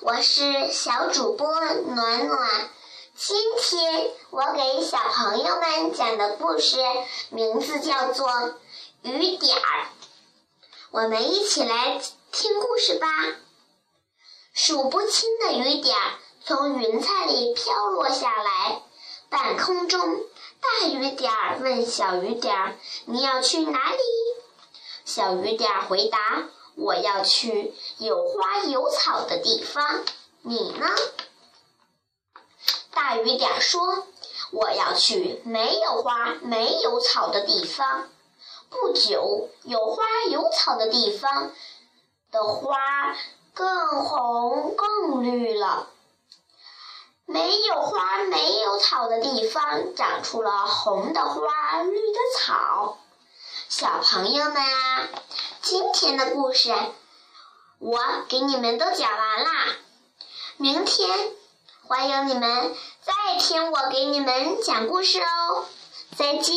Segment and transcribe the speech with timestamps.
[0.00, 2.70] 我是小主播暖暖。
[3.16, 6.78] 今天我给小朋友们讲的故事
[7.30, 8.28] 名字叫做
[9.02, 9.84] 《雨点儿》。
[10.90, 12.00] 我们一起来
[12.32, 13.08] 听故事吧。
[14.54, 16.12] 数不清的雨点儿
[16.44, 18.82] 从云彩里飘落下来，
[19.28, 20.00] 半空中，
[20.60, 22.76] 大雨点儿问小雨点儿
[23.06, 23.98] ：“你要去哪里？”
[25.04, 30.04] 小雨点儿回答：“我要去有花有草的地方。
[30.42, 30.86] 你呢？”
[32.94, 34.06] 大雨点说
[34.52, 38.08] ：“我要去没有花、没有草的地方。”
[38.70, 41.52] 不久，有花有草的地方
[42.30, 43.16] 的花
[43.54, 45.88] 更红更绿了。
[47.24, 52.98] 没有花、没有草的地方长出了红的花、绿的草。
[53.68, 55.08] 小朋友们啊，
[55.62, 56.74] 今天的故事
[57.78, 59.76] 我给你们都讲完啦。
[60.56, 61.08] 明天
[61.86, 65.64] 欢迎你们再听我给你们讲故事哦，
[66.16, 66.54] 再见。